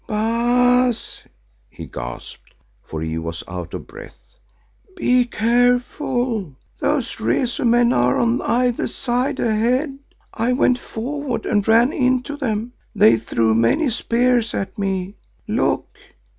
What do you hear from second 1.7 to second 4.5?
gasped, for he was out of breath,